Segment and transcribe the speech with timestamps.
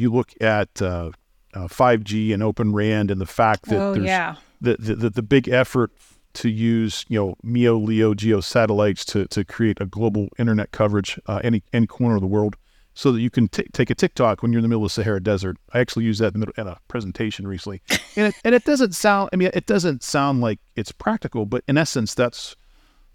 [0.00, 1.10] you look at uh,
[1.54, 4.36] uh, 5G and Open RAN and the fact that Oh, there's yeah.
[4.60, 5.92] the, the, the, the big effort
[6.32, 11.18] to use you know MEO LEO geo satellites to, to create a global internet coverage
[11.26, 12.54] uh, any any corner of the world
[12.94, 14.94] so that you can t- take a TikTok when you're in the middle of the
[15.02, 15.56] Sahara Desert.
[15.72, 17.82] I actually used that in, the in a presentation recently,
[18.16, 19.30] and it, and it doesn't sound.
[19.32, 22.56] I mean, it doesn't sound like it's practical, but in essence, that's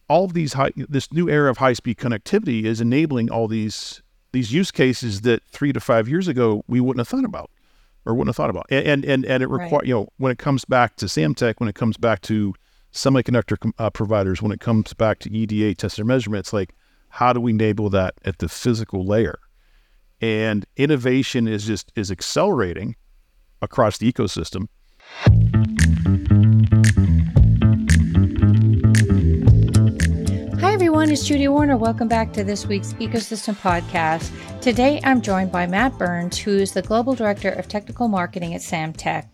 [0.10, 0.72] all of these high.
[0.76, 4.02] This new era of high speed connectivity is enabling all these
[4.36, 7.50] these use cases that three to five years ago we wouldn't have thought about
[8.06, 8.66] or wouldn't have thought about.
[8.70, 9.72] And and and, it Right.
[9.88, 12.54] you know when it comes back to Samtec, when it comes back to
[12.94, 16.76] semiconductor com- uh, providers, when it comes back to EDA test and measurement, it's like
[17.10, 19.40] how do we enable that at the physical layer?
[20.22, 22.96] And innovation is just is accelerating
[23.62, 24.68] across the ecosystem.
[31.06, 31.20] Everyone.
[31.20, 31.78] It's Judy Warner.
[31.78, 34.32] Welcome back to this week's Ecosystem Podcast.
[34.60, 38.62] Today, I'm joined by Matt Burns, who is the Global Director of Technical Marketing at
[38.62, 39.28] Samtec.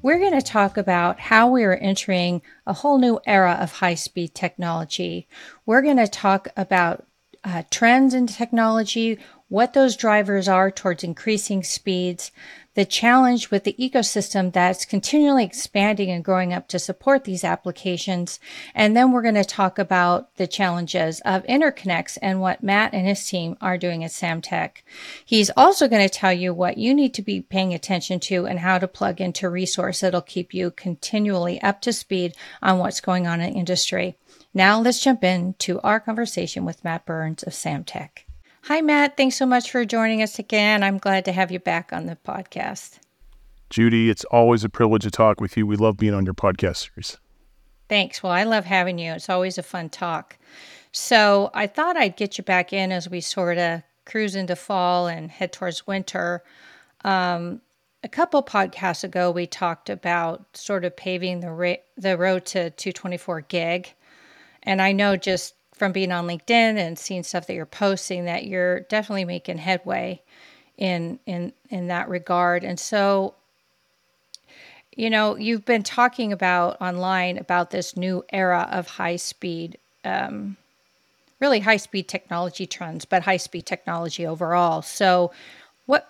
[0.00, 3.96] We're going to talk about how we are entering a whole new era of high
[3.96, 5.26] speed technology.
[5.66, 7.04] We're going to talk about
[7.42, 12.30] uh, trends in technology, what those drivers are towards increasing speeds,
[12.78, 18.38] the challenge with the ecosystem that's continually expanding and growing up to support these applications.
[18.72, 23.04] And then we're going to talk about the challenges of interconnects and what Matt and
[23.04, 24.82] his team are doing at Samtec.
[25.24, 28.60] He's also going to tell you what you need to be paying attention to and
[28.60, 33.26] how to plug into resource that'll keep you continually up to speed on what's going
[33.26, 34.14] on in industry.
[34.54, 38.27] Now let's jump into our conversation with Matt Burns of Samtec.
[38.68, 39.16] Hi, Matt.
[39.16, 40.82] Thanks so much for joining us again.
[40.82, 42.98] I'm glad to have you back on the podcast.
[43.70, 45.66] Judy, it's always a privilege to talk with you.
[45.66, 47.16] We love being on your podcast series.
[47.88, 48.22] Thanks.
[48.22, 49.12] Well, I love having you.
[49.12, 50.36] It's always a fun talk.
[50.92, 55.06] So I thought I'd get you back in as we sort of cruise into fall
[55.06, 56.44] and head towards winter.
[57.06, 57.62] Um,
[58.04, 62.68] a couple podcasts ago, we talked about sort of paving the ra- the road to
[62.68, 63.94] 224 gig,
[64.62, 68.46] and I know just from being on LinkedIn and seeing stuff that you're posting that
[68.46, 70.20] you're definitely making headway
[70.76, 72.64] in in in that regard.
[72.64, 73.34] And so
[74.98, 80.56] you know, you've been talking about online about this new era of high speed, um,
[81.38, 84.82] really high speed technology trends, but high speed technology overall.
[84.82, 85.30] So,
[85.86, 86.08] what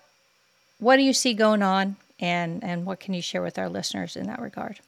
[0.78, 4.16] what do you see going on, and and what can you share with our listeners
[4.16, 4.80] in that regard?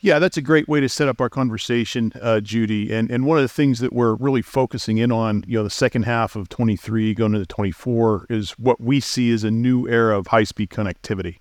[0.00, 2.92] Yeah, that's a great way to set up our conversation, uh, Judy.
[2.92, 5.70] And and one of the things that we're really focusing in on, you know, the
[5.70, 10.16] second half of 23 going into 24 is what we see as a new era
[10.18, 11.38] of high speed connectivity.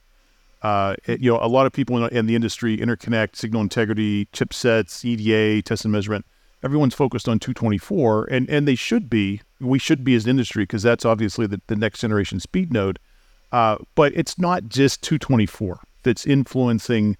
[0.62, 4.26] Uh, it- you know, a lot of people in, in the industry, interconnect, signal integrity,
[4.28, 6.26] chipsets, EDA, test and measurement.
[6.64, 9.42] Everyone's focused on 224, and and they should be.
[9.60, 13.00] We should be as an industry because that's obviously the, the next generation speed node.
[13.52, 17.18] Uh, but it's not just 224 that's influencing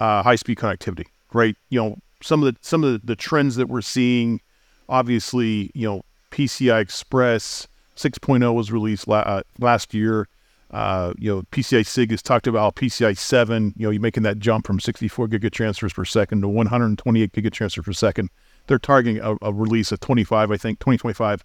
[0.00, 1.54] uh, high speed connectivity, right?
[1.68, 4.40] You know, some of the some of the, trends that we're seeing,
[4.88, 10.26] obviously, you know, PCI Express 6.0 was released la- uh, last year.
[10.70, 13.74] Uh, you know, PCI SIG has talked about PCI 7.
[13.76, 17.92] You know, you're making that jump from 64 gigatransfers per second to 128 gigatransfers per
[17.92, 18.30] second.
[18.66, 21.44] They're targeting a, a release of 25, I think, 2025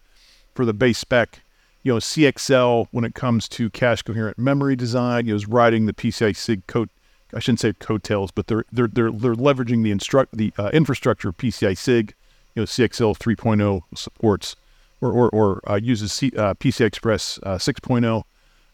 [0.54, 1.42] for the base spec.
[1.82, 5.88] You know, CXL when it comes to cache coherent memory design, you know, is riding
[5.88, 6.90] the PCI SIG code.
[7.34, 11.30] I shouldn't say coattails, but they're they're they're, they're leveraging the instruct the uh, infrastructure
[11.30, 12.14] of PCI SIG.
[12.56, 14.56] You know, CXL 3.0 supports
[15.02, 18.24] or or, or uh, uses C, uh, PCI Express uh, 6.0.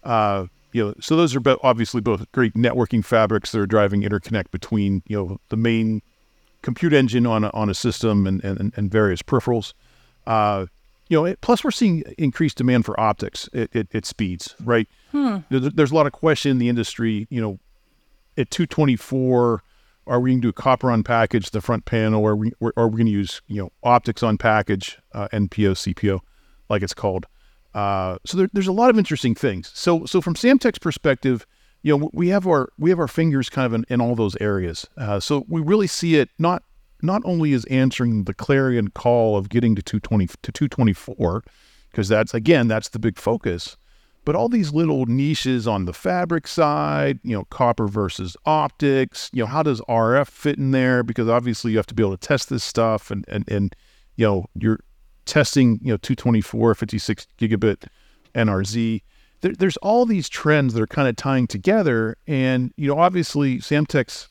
[0.04, 4.02] Uh, you know, so those are bo- obviously both great networking fabrics that are driving
[4.04, 6.02] interconnect between you know the main
[6.62, 9.74] compute engine on a, on a system and, and, and various peripherals.
[10.28, 10.68] Uh,
[11.10, 14.88] you know, it, plus we're seeing increased demand for optics at, at, at speeds, right?
[15.50, 17.60] There- There's a lot of question in the industry, you know,
[18.41, 19.63] at 224,
[20.07, 22.52] are we going to do a copper on package the front panel, or are we,
[22.75, 26.19] are we going to use, you know, optics on package, uh, NPO, CPO,
[26.69, 27.28] like it's called?
[27.74, 29.72] Uh, so there, there's a lot of interesting things.
[29.74, 31.46] So, so from Samtec's perspective,
[31.84, 34.35] you know, we have our we have our fingers kind of in, in all those
[34.40, 34.87] areas.
[34.97, 36.64] Uh, so we really see it not
[37.02, 41.44] not only as answering the clarion call of getting to 220 to 224,
[41.90, 43.78] because that's again that's the big focus,
[44.26, 49.44] but all these little niches on the fabric side, you know, copper versus optics, you
[49.44, 51.03] know, how does RF fit in there?
[51.03, 53.76] Because obviously you have to be able to test this stuff, and and and
[54.16, 54.79] you know, you're
[55.26, 57.88] testing, you know, 224, 56 gigabit
[58.35, 59.02] NRZ
[59.41, 63.58] there, there's all these trends that are kind of tying together, and you know, obviously,
[63.58, 64.29] Samtec's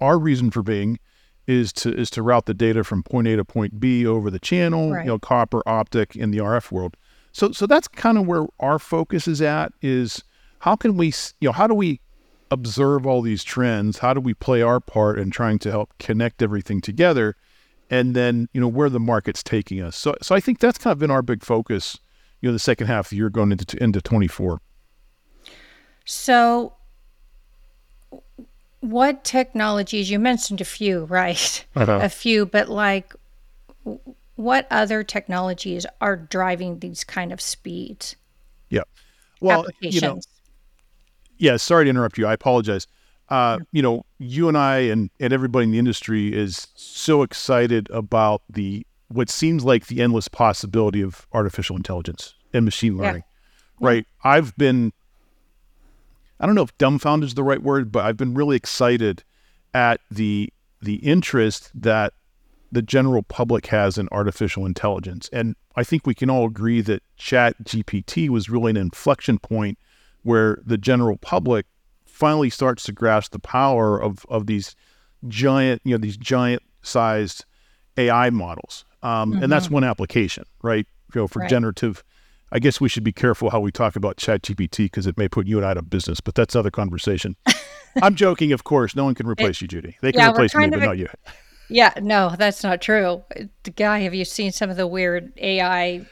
[0.00, 0.98] our reason for being
[1.46, 4.38] is to is to route the data from point A to point B over the
[4.38, 5.04] channel, Right.
[5.04, 6.96] you know, copper, optic in the RF world.
[7.32, 9.72] So so that's kind of where our focus is at.
[9.82, 10.22] Is
[10.60, 11.08] how can we,
[11.40, 12.00] you know, how do we
[12.50, 13.98] observe all these trends?
[13.98, 17.36] How do we play our part in trying to help connect everything together?
[17.90, 19.96] And then, you know, where the market's taking us.
[19.96, 21.98] So, so I think that's kind of been our big focus,
[22.40, 24.60] you know, the second half of the year going into into 24.
[26.04, 26.74] So,
[28.80, 31.64] what technologies you mentioned a few, right?
[31.74, 32.00] Uh-huh.
[32.02, 33.14] A few, but like,
[34.40, 38.16] what other technologies are driving these kind of speeds?
[38.70, 38.84] Yeah.
[39.40, 40.20] Well, you know,
[41.38, 42.26] yeah, sorry to interrupt you.
[42.26, 42.86] I apologize.
[43.28, 47.88] Uh, you know, you and I and, and everybody in the industry is so excited
[47.90, 53.24] about the what seems like the endless possibility of artificial intelligence and machine learning.
[53.80, 53.86] Yeah.
[53.86, 54.06] Right.
[54.24, 54.30] Yeah.
[54.30, 54.92] I've been
[56.38, 59.22] I don't know if dumbfounded is the right word, but I've been really excited
[59.74, 60.50] at the
[60.80, 62.14] the interest that
[62.72, 65.28] the general public has in artificial intelligence.
[65.32, 69.78] And I think we can all agree that Chat GPT was really an inflection point
[70.22, 71.66] where the general public
[72.06, 74.76] finally starts to grasp the power of of these
[75.28, 77.44] giant, you know, these giant sized
[77.96, 78.84] AI models.
[79.02, 79.42] Um, mm-hmm.
[79.42, 79.74] And that's mm-hmm.
[79.74, 80.86] one application, right?
[81.14, 81.50] You know, for right.
[81.50, 82.04] generative.
[82.52, 85.46] I guess we should be careful how we talk about ChatGPT because it may put
[85.46, 87.36] you and I out of business, but that's another conversation.
[88.02, 88.96] I'm joking, of course.
[88.96, 89.96] No one can replace it, you, Judy.
[90.00, 91.08] They can yeah, replace me, but not you.
[91.70, 93.22] Yeah, no, that's not true.
[93.62, 96.06] The guy, have you seen some of the weird AI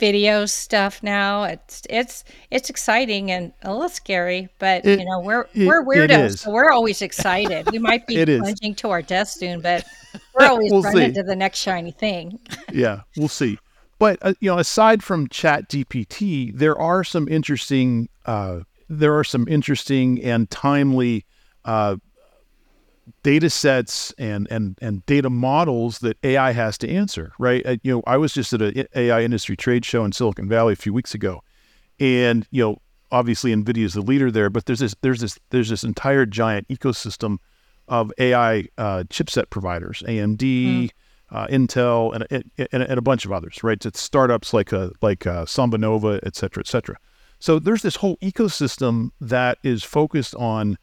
[0.00, 1.44] video stuff now.
[1.44, 5.84] It's it's it's exciting and a little scary, but it, you know we're it, we're
[5.84, 7.70] weirdos, so we're always excited.
[7.70, 9.84] We might be plunging to our death soon, but
[10.34, 11.14] we're always we'll running see.
[11.14, 12.40] to the next shiny thing.
[12.72, 13.58] yeah, we'll see.
[14.00, 19.24] But uh, you know, aside from Chat GPT, there are some interesting uh, there are
[19.24, 21.26] some interesting and timely
[21.64, 21.96] uh,
[23.22, 27.64] data sets and and and data models that AI has to answer, right?
[27.66, 30.72] Uh, you know, I was just at an AI industry trade show in Silicon Valley
[30.72, 31.42] a few weeks ago,
[31.98, 35.68] and you know, obviously NVIDIA is the leader there, but there's this there's this there's
[35.68, 37.38] this entire giant ecosystem
[37.88, 40.90] of AI uh, chipset providers, AMD, mm.
[41.30, 43.84] uh, Intel, and, and, and, a bunch of others, right?
[43.84, 46.96] It's startups like a, uh, like uh, SambaNova, et cetera, et cetera.
[47.40, 50.78] So there's this whole ecosystem that is focused on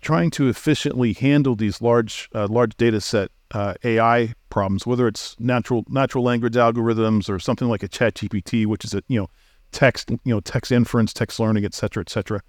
[0.00, 5.36] trying to efficiently handle these large uh, large data set uh, AI problems, whether it's
[5.38, 9.30] natural natural language algorithms or something like a Chat GPT, which is a you know
[9.72, 12.42] text you know text inference, text learning, et cetera, et cetera.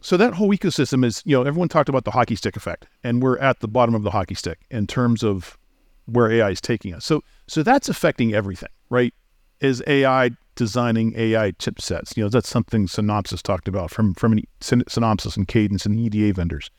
[0.00, 3.22] So that whole ecosystem is you know everyone talked about the hockey stick effect, and
[3.22, 5.58] we're at the bottom of the hockey stick in terms of
[6.06, 7.04] where AI is taking us.
[7.04, 9.14] So so that's affecting everything, right?
[9.60, 12.16] Is AI designing AI chipsets.
[12.16, 16.70] You know, that's something Synopsys talked about from from Synopsys and Cadence and EDA vendors.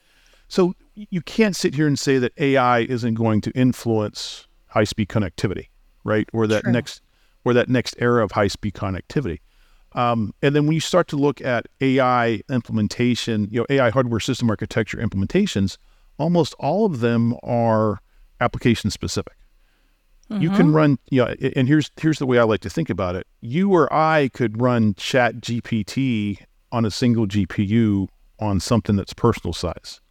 [0.50, 5.10] So you can't sit here and say that AI isn't going to influence high speed
[5.10, 5.68] connectivity,
[6.04, 6.28] right?
[6.34, 6.74] Or that True.
[6.74, 7.02] next
[7.46, 9.40] or that next era of high speed connectivity.
[9.94, 14.20] Um, and then when you start to look at AI implementation, you know, AI hardware
[14.20, 15.78] system architecture implementations,
[16.18, 18.00] almost all of them are
[18.40, 19.37] application specific.
[20.30, 20.42] Mm-hmm.
[20.42, 20.76] You can mm-hmm.
[20.76, 23.26] run, you know, and here's here's the way I like to think about it.
[23.42, 26.40] You or I could run Chat GPT
[26.72, 28.08] on a single GPU
[28.40, 30.02] on something that's personal size.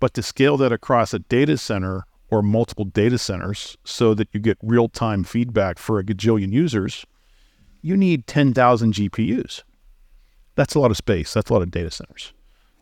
[0.00, 4.40] But to scale that across a data center or multiple data centers so that you
[4.40, 7.04] get real time feedback for a gajillion users,
[7.82, 9.62] you need 10,000 GPUs.
[10.56, 11.34] That's a lot of space.
[11.34, 12.32] That's a lot of data centers.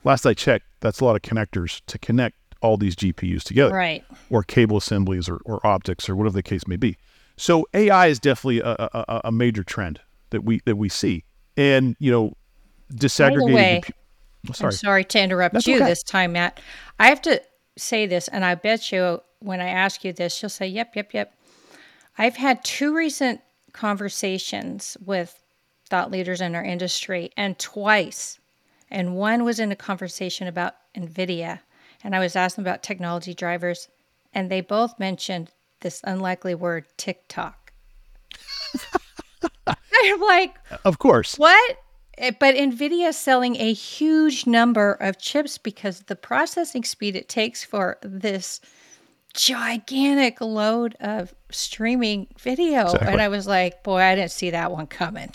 [0.05, 4.05] Last I checked, that's a lot of connectors to connect all these GPUs together, right?
[4.31, 6.97] Or cable assemblies, or, or optics, or whatever the case may be.
[7.37, 10.01] So AI is definitely a, a, a major trend
[10.31, 11.25] that we that we see,
[11.57, 12.37] and you know,
[12.95, 13.55] disaggregating.
[13.55, 13.83] Way,
[14.49, 14.69] oh, sorry.
[14.69, 15.87] I'm sorry to interrupt That's you okay.
[15.87, 16.61] this time, Matt.
[16.99, 17.43] I have to
[17.77, 21.15] say this, and I bet you when I ask you this, you'll say, "Yep, yep,
[21.15, 21.35] yep."
[22.19, 23.41] I've had two recent
[23.73, 25.43] conversations with
[25.89, 28.39] thought leaders in our industry, and twice,
[28.91, 31.61] and one was in a conversation about NVIDIA
[32.05, 33.89] and I was asking about technology drivers,
[34.33, 37.73] and they both mentioned this unlikely word TikTok.
[39.67, 41.37] I'm like, of course.
[41.37, 41.79] What?
[42.19, 47.29] Eh, but NVIDIA is selling a huge number of chips because the processing speed it
[47.29, 48.61] takes for this
[49.35, 52.83] gigantic load of streaming video.
[52.83, 53.09] Exactly.
[53.09, 55.31] And I was like, boy, I didn't see that one coming.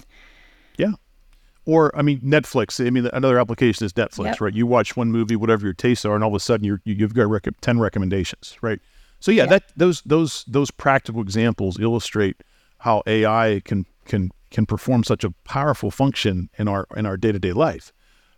[1.68, 2.84] Or I mean, Netflix.
[2.86, 4.42] I mean, another application is Netflix, yep.
[4.42, 4.54] right?
[4.54, 7.14] You watch one movie, whatever your tastes are, and all of a sudden you're, you've
[7.14, 8.80] got rec- ten recommendations, right?
[9.20, 12.42] So yeah, that those those those practical examples illustrate
[12.80, 17.34] how AI can can can perform such a powerful function in our in our day
[17.34, 17.92] to day life.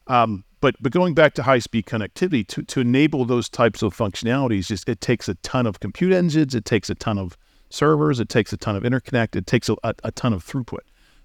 [0.07, 3.95] Um, but but going back to high speed connectivity to to enable those types of
[3.95, 7.37] functionalities, just it takes a ton of compute engines, it takes a ton of
[7.69, 10.79] servers, it takes a ton of interconnect, it takes a, a, a ton of throughput.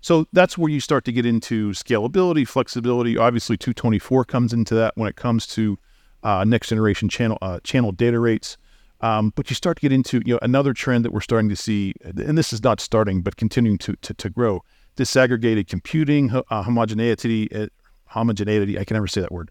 [0.05, 3.17] So that's where you start to get into scalability, flexibility.
[3.17, 5.79] Obviously, 224 comes into that when it comes to
[6.23, 8.59] uh, next generation channel uh, channel data rates.
[9.01, 11.57] Um, but you start to get into you know another trend that we're starting to
[11.57, 14.63] see, and this is not starting, but continuing to to, to grow.
[14.95, 17.69] Disaggregated computing, uh, homogeneity, uh,
[18.05, 18.79] homogeneity.
[18.79, 19.51] I can never say that word.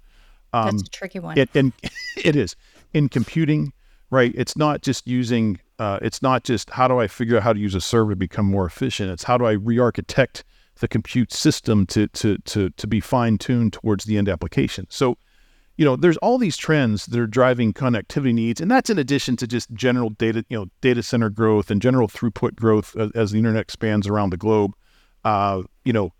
[0.53, 1.35] Um, That's a tricky one.
[1.35, 1.73] It, and
[2.23, 2.55] it is
[2.93, 3.73] in computing,
[4.11, 4.31] right?
[4.35, 7.59] It's not just using uh, it's not just how do I figure out how to
[7.59, 9.11] use a server to become more efficient.
[9.11, 10.43] It's how do I re-architect
[10.79, 14.87] the compute system to to to to be fine tuned towards the end application.
[14.89, 15.17] So,
[15.77, 19.35] you know, there's all these trends that are driving connectivity needs, and that's in addition
[19.37, 23.31] to just general data, you know, data center growth and general throughput growth as, as
[23.31, 24.73] the internet expands around the globe.
[25.23, 26.11] Uh, you know,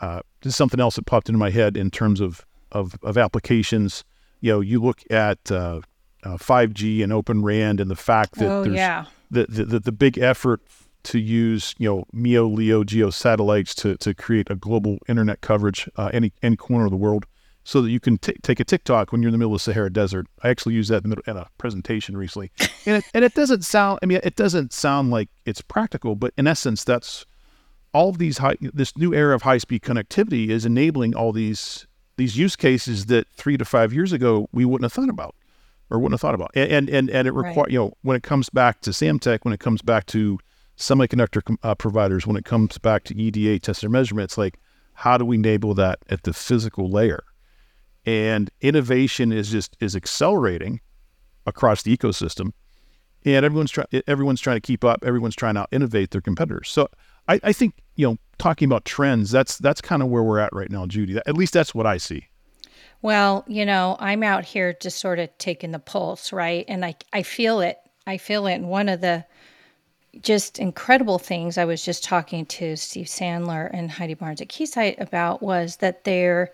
[0.00, 4.04] uh, something else that popped into my head in terms of of, of applications.
[4.40, 5.50] You know, you look at
[6.24, 9.06] uh, uh, 5G and Open RAN and the fact that oh, there's yeah.
[9.30, 10.60] the, the, the big effort
[11.04, 15.88] to use you know MEO LEO geo satellites to, to create a global internet coverage
[15.96, 17.24] uh, any any corner of the world
[17.64, 19.64] so that you can t- take a TikTok when you're in the middle of the
[19.64, 20.26] Sahara Desert.
[20.42, 22.50] I actually used that in, middle, in a presentation recently,
[22.86, 23.98] and it, and it doesn't sound.
[24.02, 27.26] I mean, it doesn't sound like it's practical, but in essence, that's
[27.92, 28.56] all of these high.
[28.60, 33.28] This new era of high speed connectivity is enabling all these these use cases that
[33.32, 35.34] three to five years ago we wouldn't have thought about
[35.90, 36.50] or wouldn't have thought about.
[36.54, 37.70] And and and it requires right.
[37.70, 40.38] you know when it comes back to Samtec, when it comes back to
[40.76, 44.58] semiconductor uh, providers, when it comes back to EDA test and measurement, it's like
[44.94, 47.22] how do we enable that at the physical layer?
[48.04, 50.80] And innovation is just is accelerating
[51.46, 52.52] across the ecosystem,
[53.24, 55.04] and everyone's trying everyone's trying to keep up.
[55.04, 56.68] Everyone's trying to innovate their competitors.
[56.68, 56.88] So
[57.28, 60.52] I, I think you know talking about trends, that's that's kind of where we're at
[60.52, 61.18] right now, Judy.
[61.26, 62.28] At least that's what I see.
[63.00, 66.64] Well, you know, I'm out here just sort of taking the pulse, right?
[66.68, 67.78] And I, I feel it.
[68.06, 68.54] I feel it.
[68.54, 69.24] And one of the
[70.22, 75.00] just incredible things I was just talking to Steve Sandler and Heidi Barnes at Keysight
[75.00, 76.52] about was that they're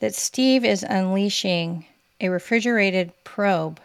[0.00, 1.84] that Steve is unleashing
[2.20, 3.80] a refrigerated probe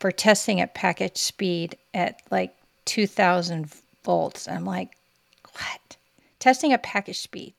[0.00, 2.54] for testing at package speed at like
[2.86, 3.70] 2000
[4.04, 4.48] volts.
[4.48, 4.96] I'm like,
[5.52, 5.96] what?
[6.38, 7.54] Testing at package speed.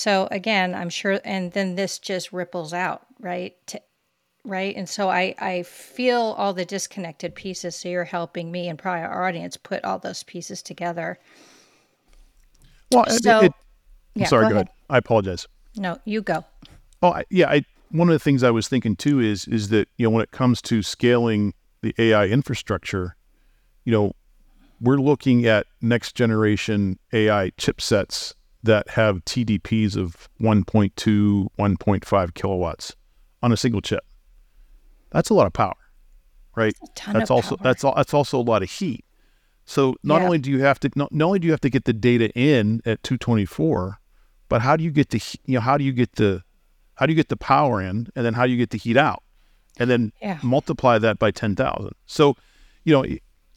[0.00, 3.54] So again, I'm sure, and then this just ripples out, right?
[3.66, 3.82] To,
[4.46, 4.74] right.
[4.74, 7.76] And so I, I feel all the disconnected pieces.
[7.76, 11.18] So you're helping me and probably our audience put all those pieces together.
[12.90, 13.52] Well, so, it, it,
[14.14, 14.68] yeah, sorry, go, go ahead.
[14.68, 14.76] ahead.
[14.88, 15.46] I apologize.
[15.76, 16.46] No, you go.
[17.02, 17.50] Oh, I, yeah.
[17.50, 20.22] I, one of the things I was thinking too is, is that, you know, when
[20.22, 21.52] it comes to scaling
[21.82, 23.16] the AI infrastructure,
[23.84, 24.12] you know,
[24.80, 32.96] we're looking at next generation AI chipsets that have TDPs of 1.2, 1.5 kilowatts
[33.42, 34.04] on a single chip.
[35.10, 35.76] That's a lot of power,
[36.54, 36.74] right?
[36.80, 37.64] That's, that's also power.
[37.64, 39.04] that's that's also a lot of heat.
[39.64, 40.26] So not yeah.
[40.26, 42.30] only do you have to not, not only do you have to get the data
[42.30, 43.98] in at 224,
[44.48, 46.42] but how do you get the you know how do you get the
[46.94, 48.96] how do you get the power in and then how do you get the heat
[48.96, 49.22] out
[49.78, 50.38] and then yeah.
[50.42, 51.90] multiply that by 10,000.
[52.06, 52.36] So,
[52.84, 53.04] you know,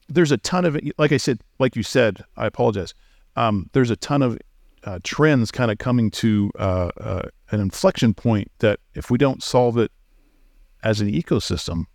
[0.07, 2.93] there's a ton of like I said, like you said, I apologize.
[3.35, 4.37] Um, there's a ton of
[4.85, 7.21] uh, trends kind of coming to uh, uh,
[7.51, 9.91] an inflection point that if we don't solve it
[10.83, 11.85] as an ecosystem,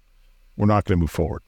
[0.56, 1.42] we're not going to move forward.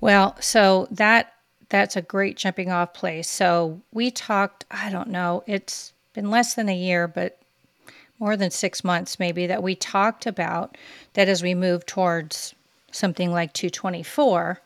[0.00, 1.32] Well, so that
[1.68, 3.28] that's a great jumping off place.
[3.28, 7.38] So we talked, I don't know, it's been less than a year, but
[8.18, 10.76] more than six months maybe, that we talked about
[11.14, 12.54] that as we move towards
[12.90, 14.60] something like 224,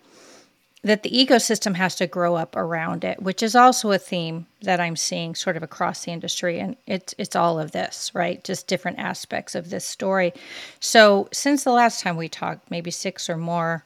[0.83, 4.81] that the ecosystem has to grow up around it, which is also a theme that
[4.81, 6.61] I'm seeing sort of across the industry.
[6.61, 8.43] And it's it's all of this, right?
[8.45, 10.33] Just different aspects of this story.
[10.79, 13.85] So since the last time we talked, maybe six or more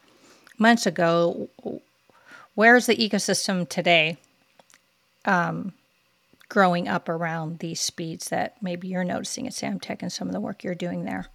[0.58, 1.48] months ago,
[2.54, 4.18] where's the ecosystem today?
[5.24, 5.72] Um,
[6.48, 10.40] growing up around these speeds that maybe you're noticing at Samtec and some of the
[10.40, 11.26] work you're doing there.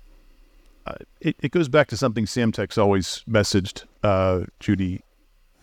[0.86, 5.02] Uh, it, it goes back to something Samtec's always messaged, uh, Judy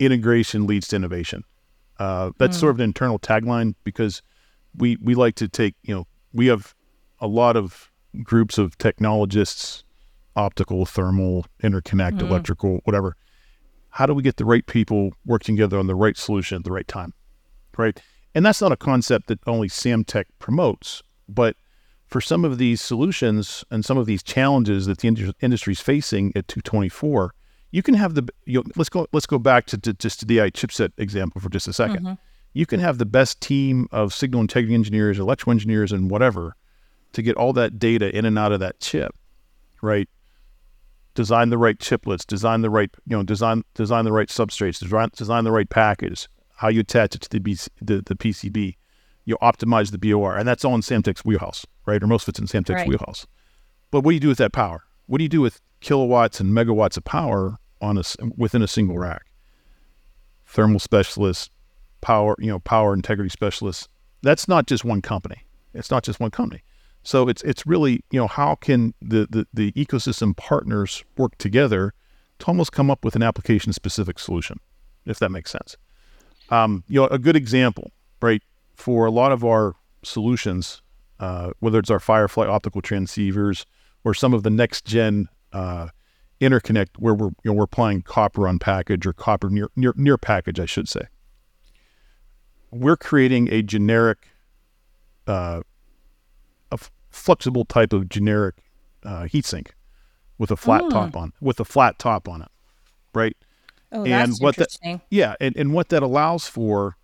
[0.05, 1.43] integration leads to innovation.
[1.99, 2.59] Uh, that's mm.
[2.59, 4.21] sort of an internal tagline because
[4.75, 6.73] we we like to take you know we have
[7.19, 7.91] a lot of
[8.23, 9.83] groups of technologists,
[10.35, 12.21] optical, thermal, interconnect, mm.
[12.21, 13.15] electrical, whatever.
[13.89, 16.71] How do we get the right people working together on the right solution at the
[16.71, 17.13] right time,
[17.77, 17.99] right?
[18.33, 21.55] And that's not a concept that only Samtec promotes, but
[22.07, 26.27] for some of these solutions and some of these challenges that the industry is facing
[26.35, 27.33] at 224,
[27.73, 30.25] you can have the you know, let's go let's go back to, to just to
[30.25, 32.13] the AI chipset example for just a 2nd mm-hmm.
[32.55, 36.55] You can have the best team of signal integrity engineers, electrical engineers, and whatever
[37.13, 39.15] to get all that data in and out of that chip,
[39.81, 40.07] right?
[41.15, 45.09] Design the right chiplets, design the right you know design design the right substrates, design
[45.17, 48.75] design the right package, how you attach it to the BC, the, the PCB,
[49.25, 52.03] you optimize the BOR, and that's all in Samtec's wheelhouse, right?
[52.03, 52.87] Or most of it's in Samtec's Right.
[52.87, 53.25] wheelhouse.
[53.89, 54.83] But what do you do with that power?
[55.07, 58.03] What do you do with kilowatts and megawatts of power on a
[58.37, 59.25] within a single rack?
[60.45, 61.49] Thermal specialists,
[62.01, 63.87] power, you know, power integrity specialists.
[64.21, 65.45] That's not just one company.
[65.73, 66.63] It's not just one company.
[67.03, 71.93] So it's it's really you know how can the the, the ecosystem partners work together
[72.39, 74.59] to almost come up with an application specific solution,
[75.05, 75.77] if that makes sense.
[76.49, 78.41] Um, you know, a good example, right,
[78.75, 80.81] for a lot of our solutions,
[81.19, 83.65] uh, whether it's our Firefly optical transceivers
[84.03, 85.89] or some of the next gen uh,
[86.43, 90.17] interconnect where we're you know we're applying copper on package or copper near near near
[90.17, 91.07] package, I should say.
[92.71, 94.27] We're creating a generic,
[95.27, 95.61] uh,
[96.71, 98.55] a f- flexible type of generic
[99.03, 99.69] uh, heatsink
[100.39, 100.89] with a flat Mm.
[100.91, 102.49] top on with a flat top on it,
[103.13, 103.37] right?
[103.91, 105.01] Oh, And that's what interesting.
[105.11, 106.97] Yeah, and, and what that allows for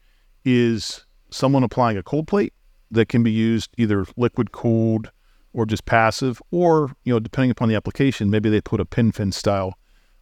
[0.44, 2.54] is someone applying a cold plate
[2.90, 5.12] that can be used either liquid cooled
[5.54, 9.12] or just passive, or you know, depending upon the application, maybe they put a pin
[9.12, 9.78] fin style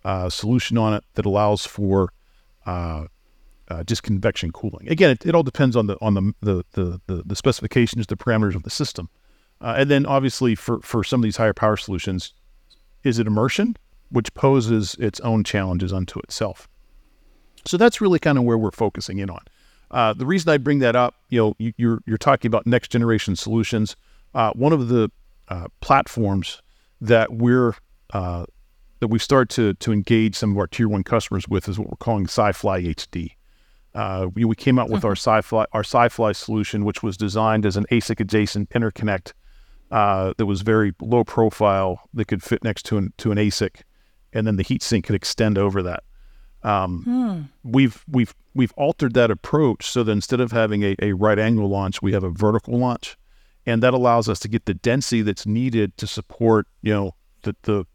[0.05, 2.13] uh, solution on it that allows for
[2.65, 3.05] uh,
[3.69, 4.87] uh, just convection cooling.
[4.89, 8.15] Again, it, it all depends on the on the the, the the the specifications, the
[8.15, 9.09] parameters of the system,
[9.61, 12.33] uh, and then obviously for for some of these higher power solutions,
[13.03, 13.75] is it immersion,
[14.09, 16.69] which poses its own challenges unto itself.
[17.65, 19.41] So that's really kind of where we're focusing in on.
[19.91, 22.89] Uh, the reason I bring that up, you know, you, you're you're talking about next
[22.89, 23.95] generation solutions.
[24.37, 25.09] Uh, one of the
[25.47, 26.61] uh, platforms
[27.01, 27.73] that we're
[28.13, 28.45] uh,
[28.99, 31.89] that we start to to engage some of our tier one customers with is what
[31.89, 33.31] we're calling Si-Fly HD.
[33.95, 37.77] Uh, we, we came out with our Si-Fly our Si-Fly solution, which was designed as
[37.77, 39.33] an ASIC adjacent interconnect
[39.89, 43.81] uh, that was very low profile that could fit next to an to an ASIC,
[44.33, 46.03] and then the heatsink could extend over that.
[46.61, 47.03] Um,
[47.63, 51.69] We've we've we've altered that approach so that instead of having a, a right angle
[51.69, 53.17] launch, we have a vertical launch,
[53.67, 57.11] and that allows us to get the density that's needed to support you know
[57.43, 57.85] the the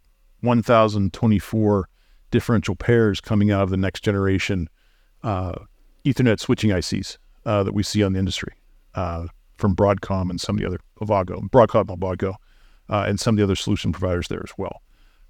[0.43, 1.89] 1,024
[2.31, 4.69] differential pairs coming out of the next generation
[5.23, 5.55] uh,
[6.05, 8.53] Ethernet switching ICs uh, that we see on the industry
[8.95, 12.35] uh, from Broadcom and some of the other Avago, Broadcom, Avago,
[12.89, 14.83] uh, and some of the other solution providers there as well.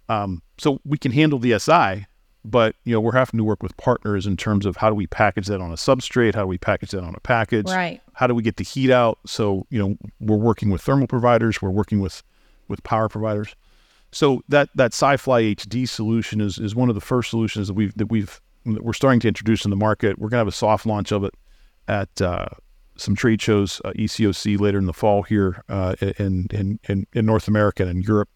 [0.08, 2.06] Um, so we can handle the SI,
[2.44, 5.06] but you know we're having to work with partners in terms of how do we
[5.06, 8.00] package that on a substrate, how do we package that on a package, Right.
[8.14, 9.18] how do we get the heat out?
[9.26, 12.22] So you know we're working with thermal providers, we're working with
[12.68, 13.54] with power providers.
[14.10, 17.94] So that that Si-Fly HD solution is is one of the first solutions that we've
[17.96, 20.18] that we've that we're starting to introduce in the market.
[20.18, 21.34] We're gonna have a soft launch of it
[21.88, 22.46] at uh,
[22.96, 27.24] some trade shows, uh, ECOC later in the fall here uh, in, in in in
[27.26, 28.28] North America and in Europe.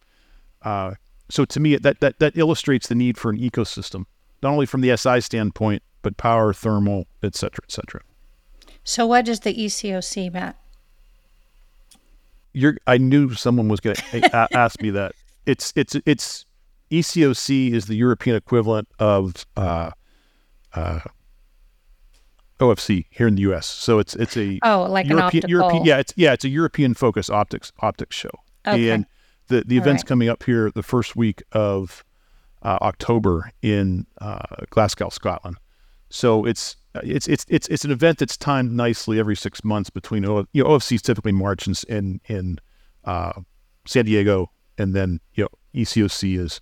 [1.28, 4.04] So to me, that that that illustrates the need for an ecosystem,
[4.42, 8.00] not only from the SI standpoint, but power, thermal, et cetera, et cetera.
[8.84, 10.56] So, what is the ECOC, Matt?
[12.52, 15.12] You're, I knew someone was going to ask me that.
[15.44, 16.46] It's it's it's
[16.90, 19.90] ECOC is the European equivalent of uh,
[20.74, 21.00] uh,
[22.60, 23.66] OFC here in the U.S.
[23.66, 25.50] So it's it's a Oh, like an European, optical.
[25.50, 28.30] European, yeah, it's yeah, it's a European focused optics optics show,
[28.66, 28.90] Okay.
[28.90, 29.06] and
[29.48, 30.08] the the All event's right.
[30.08, 32.04] coming up here the first week of
[32.62, 35.56] uh, October in uh, Glasgow, Scotland.
[36.10, 40.24] So it's it's it's it's it's an event that's timed nicely every six months between
[40.24, 42.58] O- you know OFC is typically March in in, in
[43.04, 43.32] uh,
[43.86, 46.60] San Diego, and then you know ECOC is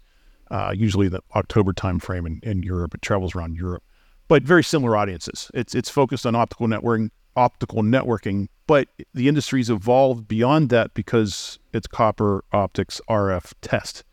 [0.51, 2.95] uh, usually the October timeframe in, in Europe.
[2.95, 3.83] It travels around Europe,
[4.29, 5.51] but very similar audiences.
[5.55, 11.59] It's it's focused on optical networking, optical networking, but the industry's evolved beyond that because
[11.73, 14.05] it's copper optics RF test.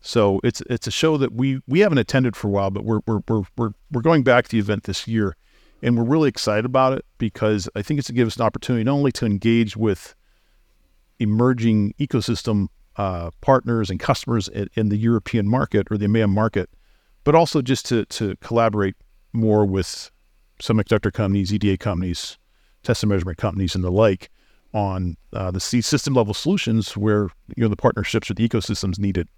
[0.00, 3.00] So it's it's a show that we we haven't attended for a while, but we're
[3.06, 5.36] we're we're we're, we're going back to the event this year,
[5.82, 8.84] and we're really excited about it because I think it's to give us an opportunity
[8.84, 10.14] not only to engage with
[11.18, 16.70] emerging ecosystem uh, partners and customers in, in the European market or the EMEA market,
[17.24, 18.96] but also just to to collaborate
[19.32, 20.10] more with
[20.60, 22.38] semiconductor companies, EDA companies,
[22.82, 24.30] test and measurement companies, and the like
[24.72, 28.98] on uh, the C system level solutions where you know the partnerships with the ecosystems
[28.98, 29.28] needed.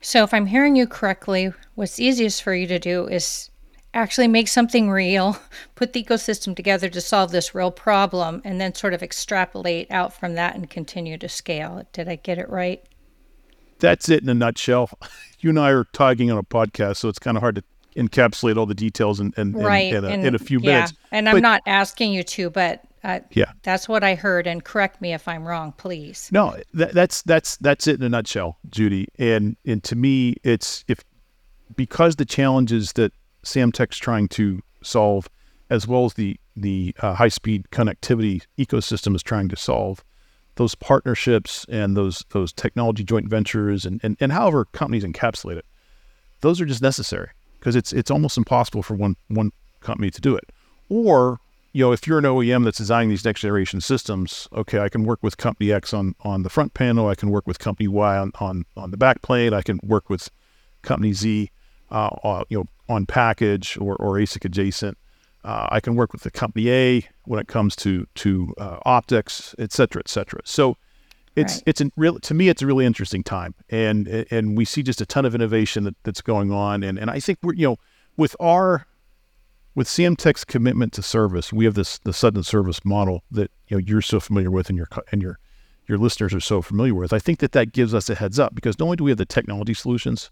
[0.00, 3.50] So, if I'm hearing you correctly, what's easiest for you to do is
[3.94, 5.38] actually make something real,
[5.76, 10.12] put the ecosystem together to solve this real problem, and then sort of extrapolate out
[10.12, 11.86] from that and continue to scale.
[11.92, 12.84] Did I get it right?
[13.78, 14.90] That's it in a nutshell.
[15.40, 17.64] You and I are talking on a podcast, so it's kind of hard to
[17.96, 19.92] encapsulate all the details in, in, in- right.
[19.94, 20.72] in, a, and- in a few yeah.
[20.72, 20.92] minutes.
[21.10, 23.52] And I'm not asking you to, but uh, Yeah.
[23.62, 24.46] that's what I heard.
[24.46, 26.28] And correct me if I'm wrong, please.
[26.32, 29.08] No, that, that's that's that's it in a nutshell, Judy.
[29.18, 31.00] And and to me, it's if
[31.76, 33.12] because the challenges that
[33.44, 35.28] Samtec's trying to solve
[35.70, 40.04] as well as the the uh, high speed connectivity ecosystem is trying to solve,
[40.56, 45.66] those partnerships and those those technology joint ventures and, and, and however companies encapsulate it,
[46.40, 47.30] those are just necessary
[47.64, 49.50] because it's it's almost impossible for one one
[49.80, 50.52] company to do it.
[50.90, 51.40] Or
[51.72, 55.04] you know, if you're an OEM that's designing these next generation systems, okay, I can
[55.04, 58.18] work with company X on on the front panel, I can work with company Y
[58.18, 60.28] on on, on the back plate, I can work with
[60.82, 61.50] company Z,
[61.90, 64.98] uh, uh, you know, on package or, or ASIC adjacent.
[65.42, 69.54] Uh, I can work with the company A when it comes to to uh, optics,
[69.58, 70.40] et cetera, et cetera.
[70.44, 70.76] So
[71.36, 71.62] it's right.
[71.66, 75.00] it's a real to me it's a really interesting time, and and we see just
[75.00, 77.76] a ton of innovation that, that's going on, and and I think we're you know
[78.16, 78.86] with our
[79.74, 83.82] with Samtec's commitment to service, we have this the sudden service model that you know
[83.84, 85.38] you're so familiar with, and your and your
[85.88, 87.12] your listeners are so familiar with.
[87.12, 89.18] I think that that gives us a heads up because not only do we have
[89.18, 90.30] the technology solutions,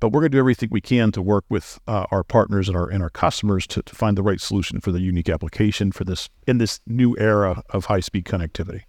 [0.00, 2.76] but we're going to do everything we can to work with uh, our partners and
[2.76, 6.04] our and our customers to, to find the right solution for the unique application for
[6.04, 8.82] this in this new era of high speed connectivity.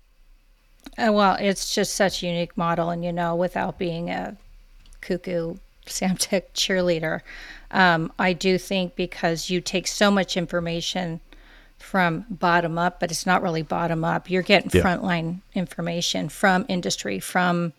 [0.98, 4.38] Uh, well, it's just such a unique model, and you know, without being a
[5.02, 7.22] cuckoo Samtec cheerleader,
[7.72, 11.20] um, I do think because you take so much information
[11.78, 14.30] from bottom up, but it's not really bottom up.
[14.30, 14.82] You're getting yeah.
[14.82, 17.74] frontline information from industry, from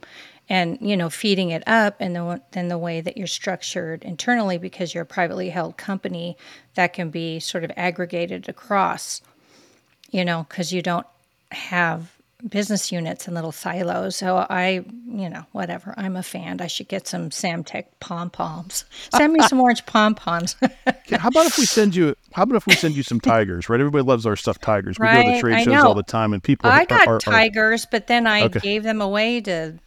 [0.49, 4.59] and you know feeding it up and then then the way that you're structured internally
[4.59, 6.37] because you're a privately held company
[6.75, 9.21] that can be sort of aggregated across
[10.11, 11.07] you know because you don't
[11.51, 14.17] have business units and little silos.
[14.17, 15.95] So I, you know, whatever.
[15.97, 16.61] I'm a fan.
[16.61, 18.85] I should get some Samtec pom poms.
[19.15, 20.57] Send me some orange pom poms.
[21.11, 22.15] how about if we send you?
[22.33, 23.69] How about if we send you some tigers?
[23.69, 24.99] Right, everybody loves our stuffed tigers.
[24.99, 25.25] We right?
[25.25, 26.71] go to trade shows all the time, and people.
[26.71, 28.61] I got are, are, tigers, but then I okay.
[28.61, 29.79] gave them away to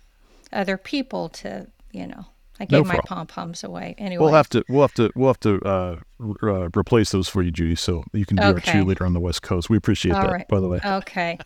[0.52, 2.26] other people to, you know.
[2.60, 3.96] I gave no my pom poms away.
[3.98, 5.96] Anyway, we'll have to we'll have to we'll have to uh,
[6.44, 8.72] uh, replace those for you, Judy, so you can be okay.
[8.72, 9.68] our cheerleader on the West Coast.
[9.68, 10.48] We appreciate all that, right.
[10.48, 10.80] by the way.
[10.86, 11.40] Okay.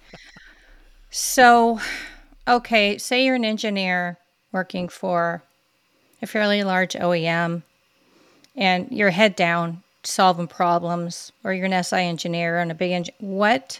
[1.18, 1.80] So,
[2.46, 4.18] okay, say you're an engineer
[4.52, 5.42] working for
[6.22, 7.62] a fairly large OEM
[8.54, 13.16] and you're head down solving problems, or you're an SI engineer on a big engine.
[13.20, 13.80] What,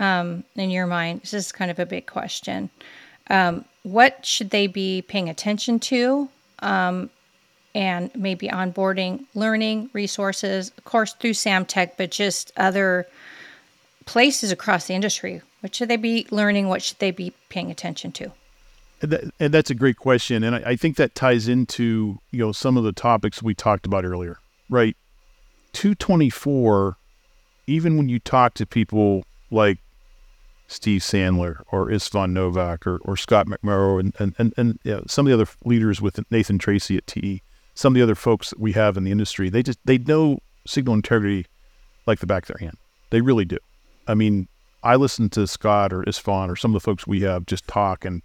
[0.00, 2.70] um, in your mind, this is kind of a big question.
[3.30, 6.28] Um, what should they be paying attention to?
[6.58, 7.08] Um,
[7.72, 13.06] and maybe onboarding, learning resources, of course, through Samtec, but just other
[14.06, 16.68] places across the industry what should they be learning?
[16.68, 18.32] What should they be paying attention to?
[19.00, 22.40] And, that, and that's a great question, and I, I think that ties into you
[22.40, 24.96] know some of the topics we talked about earlier, right?
[25.72, 26.96] Two twenty four.
[27.66, 29.78] Even when you talk to people like
[30.68, 35.02] Steve Sandler or Istvan Novak or, or Scott McMorrow and, and, and, and you know,
[35.06, 37.42] some of the other leaders with Nathan Tracy at TE,
[37.74, 40.38] some of the other folks that we have in the industry, they just they know
[40.66, 41.46] signal integrity
[42.06, 42.76] like the back of their hand.
[43.10, 43.58] They really do.
[44.06, 44.48] I mean,
[44.82, 48.04] I listen to Scott or Istvan or some of the folks we have just talk,
[48.04, 48.22] and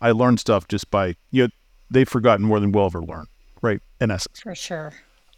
[0.00, 1.48] I learn stuff just by you know
[1.90, 3.26] they've forgotten more than we'll ever learn,
[3.62, 3.80] right?
[4.00, 4.92] In essence, for sure.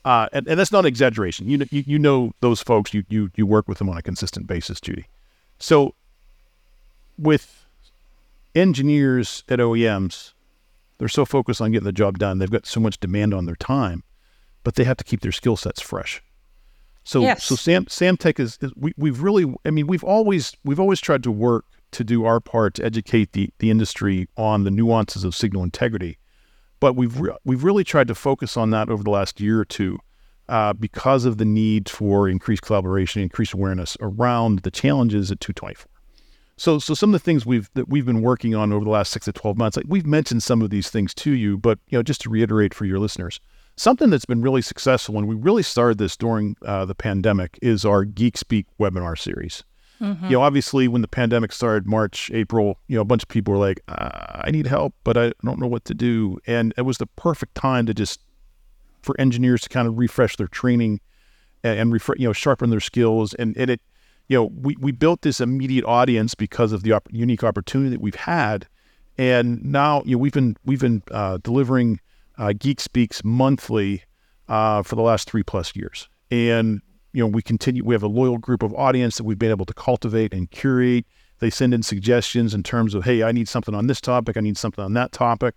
[0.05, 1.49] Uh, and, and that's not an exaggeration.
[1.49, 2.95] You know, you, you know those folks.
[2.95, 5.07] You you you work with them on a consistent basis, Judy.
[5.59, 5.95] So
[7.19, 7.67] with
[8.55, 10.33] engineers at OEMs,
[10.99, 12.39] they're so focused on getting the job done.
[12.39, 14.03] They've got so much demand on their time,
[14.65, 16.23] but they have to keep their skill sets fresh.
[17.09, 17.43] So yes.
[17.43, 21.23] so Sam Samtec is, is, we we've really I mean we've always we've always tried
[21.23, 25.35] to work to do our part to educate the the industry on the nuances of
[25.35, 26.19] signal integrity,
[26.81, 29.65] but we've re- we've really tried to focus on that over the last year or
[29.65, 29.99] two.
[30.51, 35.87] Uh, because of the need for increased collaboration, increased awareness around the challenges at 224.
[36.57, 39.13] So, so some of the things we've that we've been working on over the last
[39.13, 41.99] six to 12 months, like we've mentioned some of these things to you, but you
[41.99, 43.41] know, just to reiterate for your listeners,
[43.79, 47.85] Something that's been really successful, and we really started this during uh, the pandemic, is
[47.85, 49.63] our Geek Speak webinar series.
[50.01, 50.25] Mm-hmm.
[50.25, 53.53] You know, obviously, when the pandemic started, March, April, you know, a bunch of people
[53.53, 56.83] were like, uh, "I need help, but I don't know what to do," and it
[56.83, 58.21] was the perfect time to just
[59.03, 61.01] for engineers to kind of refresh their training
[61.63, 63.81] and, and refresh, you know, sharpen their skills, and, and it,
[64.27, 68.01] you know, we we built this immediate audience because of the op- unique opportunity that
[68.01, 68.67] we've had,
[69.17, 72.01] and now you know we've been we've been uh, delivering
[72.39, 74.03] uh, Geek Speaks monthly
[74.49, 76.09] uh, for the last three plus years.
[76.31, 76.81] And,
[77.13, 79.67] you know, we continue, we have a loyal group of audience that we've been able
[79.67, 81.05] to cultivate and curate.
[81.41, 84.41] They send in suggestions in terms of, hey, I need something on this topic, I
[84.41, 85.57] need something on that topic.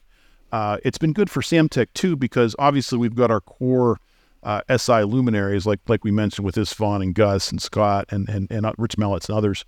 [0.52, 3.98] Uh, it's been good for Samtec too, because obviously we've got our core
[4.44, 8.52] uh, SI luminaries, like like we mentioned with Istvan and Gus and Scott and, and,
[8.52, 9.64] and uh, Rich Mellitz and others.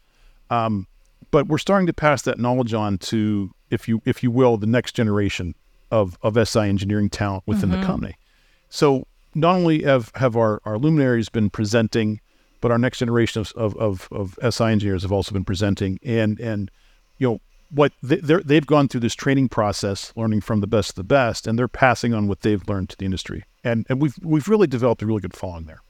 [0.50, 0.88] Um,
[1.32, 4.68] but we're starting to pass that knowledge on to, if you if you will, the
[4.68, 5.56] next generation
[5.94, 7.82] of, of SI engineering talent within mm-hmm.
[7.82, 8.16] the company.
[8.70, 12.20] So not only have, have our, our luminaries been presenting,
[12.62, 16.00] but our next generation of, of, of, of SI engineers have also been presenting.
[16.04, 16.72] And, and
[17.20, 20.96] you know, what they, they've gone through this training process, learning from the best of
[20.96, 23.44] the best, and they're passing on what they've learned to the industry.
[23.64, 25.82] And, and we've, we've really developed a really good following there.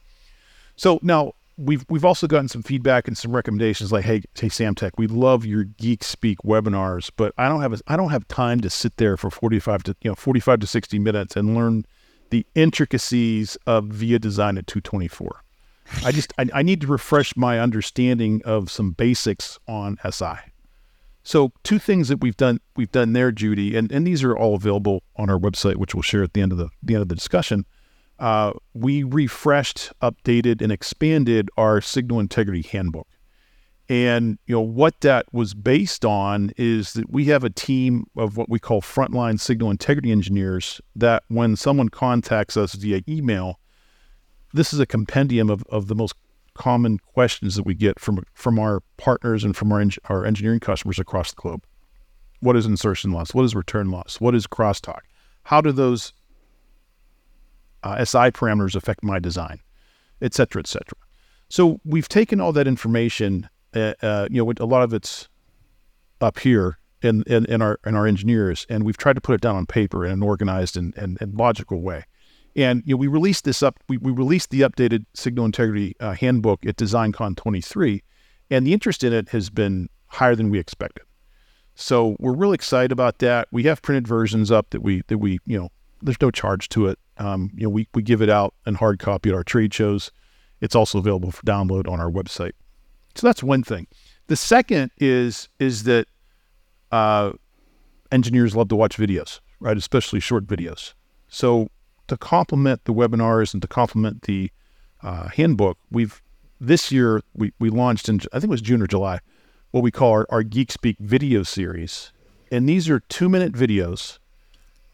[0.76, 4.92] So now we've we've also gotten some feedback and some recommendations like hey hey Samtec
[4.96, 8.60] we love your geek speak webinars but I don't have a, I don't have time
[8.60, 11.84] to sit there for 45 to you know 45 to 60 minutes and learn
[12.30, 15.42] the intricacies of VIA design at 224
[16.04, 20.34] I just I, I need to refresh my understanding of some basics on SI
[21.22, 24.56] so two things that we've done we've done there Judy and and these are all
[24.56, 27.08] available on our website which we'll share at the end of the the end of
[27.08, 27.64] the discussion
[28.18, 33.08] uh, we refreshed, updated, and expanded our signal integrity handbook.
[33.88, 38.36] And you know what that was based on is that we have a team of
[38.36, 40.80] what we call frontline signal integrity engineers.
[40.96, 43.60] That when someone contacts us via email,
[44.54, 46.14] this is a compendium of, of the most
[46.54, 50.98] common questions that we get from from our partners and from our our engineering customers
[50.98, 51.64] across the globe.
[52.40, 53.34] What is insertion loss?
[53.34, 54.18] What is return loss?
[54.18, 55.00] What is crosstalk?
[55.42, 56.14] How do those
[57.84, 59.60] uh, SI parameters affect my design,
[60.20, 60.98] et cetera, et cetera.
[61.48, 65.28] So we've taken all that information, uh, uh, you know, a lot of it's
[66.20, 69.40] up here in, in, in, our in our engineers, and we've tried to put it
[69.42, 72.04] down on paper in an organized and, and, and logical way.
[72.56, 73.78] And you know, we released this up.
[73.88, 78.02] We, we released the updated signal integrity uh, handbook at DesignCon 23,
[78.50, 81.04] and the interest in it has been higher than we expected.
[81.74, 83.48] So we're really excited about that.
[83.50, 85.68] We have printed versions up that we that we you know
[86.00, 86.98] there's no charge to it.
[87.18, 90.10] Um, you know, we, we give it out in hard copy at our trade shows.
[90.60, 92.52] It's also available for download on our website.
[93.14, 93.86] So that's one thing.
[94.26, 96.06] The second is is that
[96.90, 97.32] uh,
[98.10, 99.76] engineers love to watch videos, right?
[99.76, 100.94] Especially short videos.
[101.28, 101.68] So
[102.08, 104.50] to complement the webinars and to complement the
[105.02, 106.22] uh, handbook, we've
[106.60, 109.20] this year we, we launched in I think it was June or July,
[109.70, 112.12] what we call our, our Geek Speak video series.
[112.50, 114.18] And these are two minute videos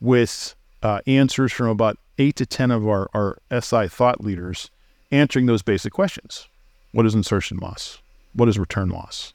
[0.00, 4.70] with uh, answers from about eight to 10 of our, our SI thought leaders
[5.11, 6.46] answering those basic questions.
[6.92, 8.00] What is insertion loss?
[8.35, 9.33] What is return loss?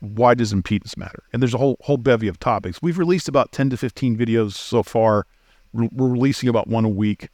[0.00, 1.22] Why does impedance matter?
[1.32, 2.80] And there's a whole whole bevy of topics.
[2.80, 5.26] We've released about 10 to 15 videos so far.
[5.72, 7.28] We're releasing about one a week,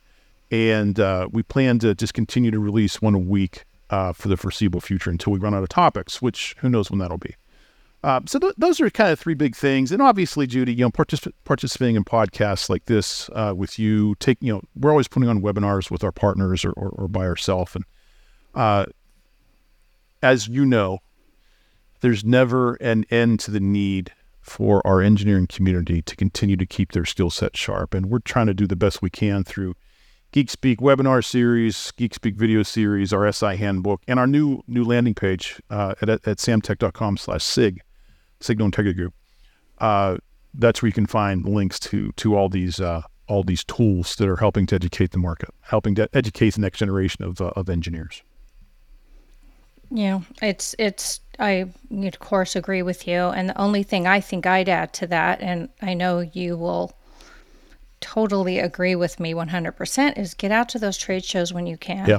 [0.50, 4.36] and uh, we plan to just continue to release one a week uh, for the
[4.36, 7.36] foreseeable future until we run out of topics, which who knows when that'll be.
[8.04, 10.90] Uh, so th- those are kind of three big things, and obviously, Judy, you know,
[10.90, 15.26] particip- participating in podcasts like this uh, with you, take you know, we're always putting
[15.26, 17.84] on webinars with our partners or, or, or by ourselves, and
[18.54, 18.84] uh,
[20.22, 20.98] as you know,
[22.02, 24.12] there's never an end to the need
[24.42, 28.46] for our engineering community to continue to keep their skill set sharp, and we're trying
[28.46, 29.74] to do the best we can through
[30.30, 34.84] Geek Speak webinar series, Geek Speak video series, our SI handbook, and our new new
[34.84, 37.80] landing page uh, at, at samtec.com/sig
[38.44, 39.14] Signal Integrity Group.
[39.78, 40.18] Uh,
[40.54, 44.28] that's where you can find links to to all these uh, all these tools that
[44.28, 47.68] are helping to educate the market, helping to educate the next generation of uh, of
[47.68, 48.22] engineers.
[49.90, 54.46] Yeah, it's it's I of course agree with you, and the only thing I think
[54.46, 56.92] I'd add to that, and I know you will
[58.00, 62.06] totally agree with me 100% is get out to those trade shows when you can.
[62.06, 62.18] Yeah.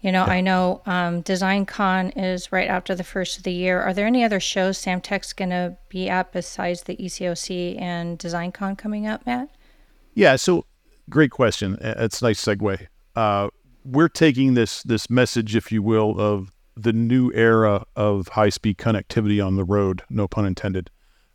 [0.00, 0.32] You know, yeah.
[0.32, 3.80] I know um, DesignCon is right after the first of the year.
[3.80, 8.52] Are there any other shows Samtec's going to be at besides the ECOC and Design
[8.52, 9.48] Con coming up, Matt?
[10.14, 10.64] Yeah, so
[11.08, 11.78] great question.
[11.80, 12.86] It's a nice segue.
[13.14, 13.48] Uh,
[13.84, 18.78] we're taking this this message, if you will, of the new era of high speed
[18.78, 20.02] connectivity on the road.
[20.10, 20.90] No pun intended.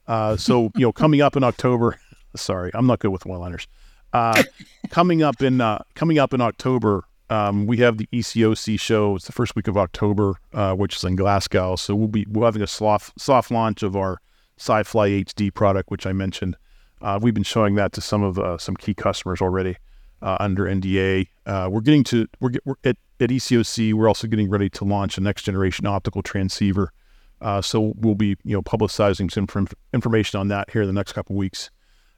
[0.08, 2.00] Uh, so you know, coming up in October.
[2.36, 3.68] Sorry, I'm not good with one-liners.
[4.14, 4.44] Uh,
[4.90, 9.16] coming up in uh, coming up in October, um, we have the ECOC show.
[9.16, 11.78] It's the first week of October, uh, which is in Glasgow.
[11.78, 14.20] So we'll be we're having a soft soft launch of our
[14.58, 16.58] Si-Fly HD product, which I mentioned.
[17.02, 19.78] Uh, we've been showing that to some of uh, some key customers already
[20.22, 21.30] uh, under NDA.
[21.46, 23.94] Uh, we're getting to we're, we're, at, at ECOC.
[23.94, 26.92] We're also getting ready to launch a next generation optical transceiver.
[27.40, 29.48] Uh, so we'll be you know publicizing some
[29.94, 31.72] information on that here in the next couple weeks.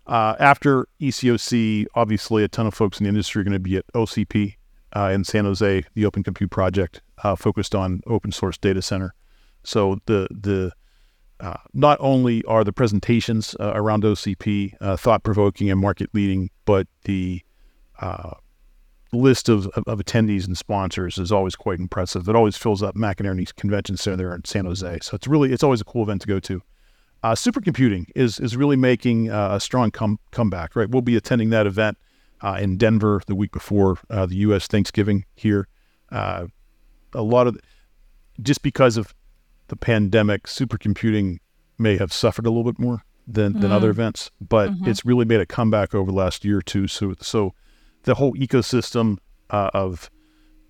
[0.07, 3.85] after ECOC, obviously, a ton of folks in the industry are going to be at
[3.93, 4.55] OCP,
[4.95, 9.13] uh, in San Jose, the Open Compute Project, uh, focused on open source data center.
[9.63, 10.71] So the the
[11.39, 16.49] uh, not only are the presentations uh, around OCP uh, thought provoking and market leading,
[16.65, 17.41] but the
[17.99, 18.31] uh,
[19.11, 22.29] list of, of, of, attendees and sponsors is always quite impressive.
[22.29, 24.99] It always fills up McEnery's Convention Center there in San Jose.
[25.01, 26.61] So it's really it's always a cool event to go to.
[27.23, 30.75] supercomputing is is really making a strong come, comeback.
[30.75, 31.97] Right, we'll be attending that event
[32.43, 34.67] uh, in Denver the week before uh, the U.S.
[34.67, 35.67] Thanksgiving here.
[36.11, 36.47] Uh,
[37.13, 37.57] a lot of
[38.41, 39.15] just because of
[39.67, 41.37] the pandemic, supercomputing
[41.77, 45.39] may have suffered a little bit more than, than other events, but it's really made
[45.39, 46.87] a comeback over the last year or two.
[46.87, 47.53] So, so
[48.03, 49.17] the whole ecosystem
[49.49, 50.09] uh, of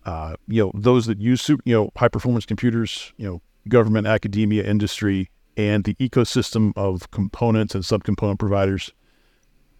[0.05, 4.05] uh, you know those that use super, you know high performance computers, you know government,
[4.05, 8.91] academia, industry, and the ecosystem of components and subcomponent providers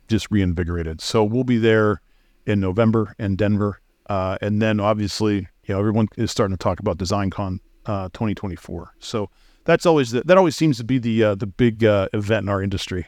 [0.08, 1.02] just reinvigorated.
[1.02, 2.02] So we'll be there
[2.46, 6.80] in November in Denver, uh, and then obviously you know everyone is starting to talk
[6.80, 8.96] about DesignCon uh, 2024.
[9.00, 9.30] So
[9.66, 12.50] that's always the, that always seems to be the uh, the big uh, event in
[12.50, 13.08] our industry,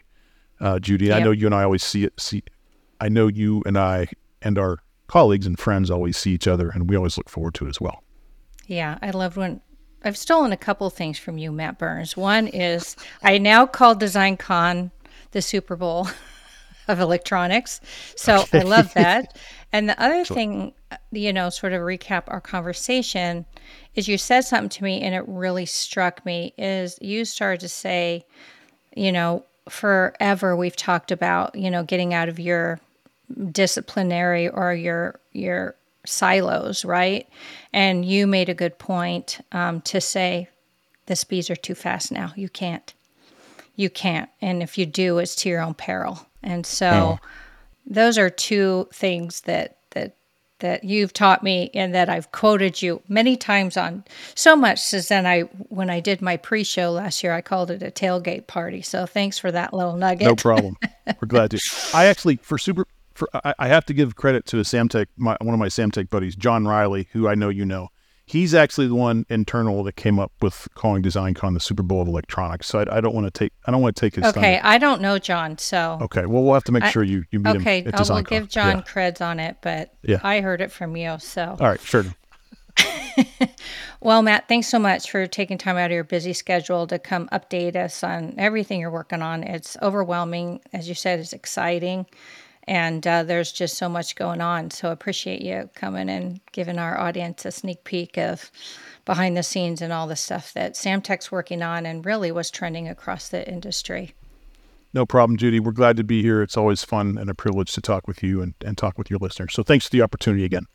[0.59, 1.11] uh, Judy.
[1.11, 2.19] I know you and I always see it.
[2.19, 2.43] See,
[2.99, 4.07] I know you and I
[4.41, 7.65] and our colleagues and friends always see each other, and we always look forward to
[7.65, 8.03] it as well.
[8.67, 9.61] Yeah, I loved when
[10.03, 12.15] I've stolen a couple things from you, Matt Burns.
[12.15, 14.91] One is I now call DesignCon
[15.31, 16.07] the Super Bowl
[16.87, 17.81] of electronics.
[18.15, 19.37] So I love that.
[19.71, 23.45] And the other thing, uh, you know, sort of recap our conversation,
[23.95, 27.69] is you said something to me and it really struck me is you started to
[27.69, 28.25] say,
[28.95, 32.79] you know, forever we've talked about, you know, getting out of your
[33.51, 37.27] disciplinary or your your silos, right?
[37.73, 40.47] And you made a good point um, to say
[41.07, 42.31] the speeds are too fast now.
[42.35, 42.93] You can't.
[43.75, 44.29] You can't.
[44.41, 46.25] And if you do, it's to your own peril.
[46.43, 47.19] And so
[47.85, 50.15] those are two things that that
[50.59, 55.09] that you've taught me and that I've quoted you many times on so much since
[55.09, 58.81] then I when I did my pre-show last year I called it a tailgate party.
[58.81, 60.27] So thanks for that little nugget.
[60.27, 60.77] No problem.
[61.21, 61.59] We're glad to.
[61.93, 62.87] I actually for super.
[63.13, 66.09] For, I, I have to give credit to a Samtec, my, one of my Samtec
[66.09, 67.87] buddies, John Riley, who I know you know.
[68.27, 72.07] He's actually the one internal that came up with calling DesignCon the Super Bowl of
[72.07, 72.65] electronics.
[72.67, 74.29] So I, I don't want to take I don't want to take his time.
[74.31, 74.67] Okay, thunder.
[74.67, 76.25] I don't know John, so Okay.
[76.25, 78.15] Well, we'll have to make I- sure you you meet Okay, him at oh, I
[78.17, 78.81] will give John Yeah.
[78.83, 80.19] creds on it, but Yeah.
[80.23, 81.17] I heard it from you.
[81.19, 81.79] So, All right.
[81.79, 82.03] Sure.
[84.01, 87.29] well, Matt, thanks so much for taking time out of your busy schedule to come
[87.29, 89.43] update us on everything you're working on.
[89.43, 92.05] It's overwhelming, as you said, it's exciting,
[92.67, 94.71] and uh, there's just so much going on.
[94.71, 98.51] So, appreciate you coming and giving our audience a sneak peek of
[99.05, 102.87] behind the scenes and all the stuff that Samtec's working on and really was trending
[102.87, 104.13] across the industry.
[104.93, 105.59] No problem, Judy.
[105.59, 106.41] We're glad to be here.
[106.41, 109.19] It's always fun and a privilege to talk with you and, and talk with your
[109.19, 109.53] listeners.
[109.53, 110.67] So thanks for the opportunity again.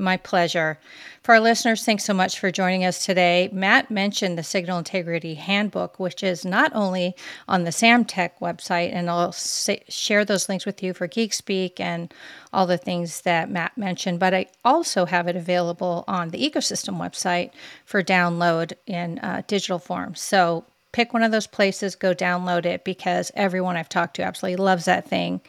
[0.00, 0.78] My pleasure.
[1.22, 3.50] For our listeners, thanks so much for joining us today.
[3.52, 7.14] Matt mentioned the Signal Integrity Handbook, which is not only
[7.46, 12.12] on the Samtec website, and I'll share those links with you for Geek Speak and
[12.50, 16.98] all the things that Matt mentioned, but I also have it available on the EEcosystem
[16.98, 17.50] website
[17.84, 20.14] for download in uh, digital form.
[20.14, 24.64] So pick one of those places, go download it because everyone I've talked to absolutely
[24.64, 25.42] loves that thing.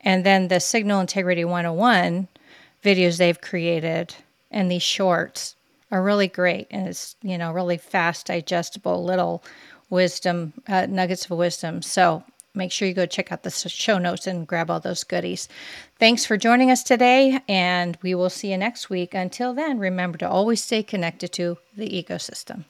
[0.00, 2.26] And then the Signal Integrity 101
[2.82, 4.14] videos they've created
[4.50, 5.56] and these shorts
[5.90, 9.42] are really great and it's you know really fast digestible little
[9.90, 11.82] wisdom uh, nuggets of wisdom.
[11.82, 15.48] So make sure you go check out the show notes and grab all those goodies.
[15.98, 19.14] Thanks for joining us today and we will see you next week.
[19.14, 22.64] Until then remember to always stay connected to the ecosystem